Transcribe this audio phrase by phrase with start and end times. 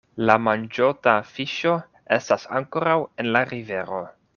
[0.27, 1.75] La manĝota fiŝo
[2.19, 4.07] estas ankoraŭ en la rivero.